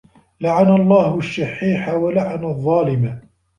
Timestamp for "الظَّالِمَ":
2.43-3.19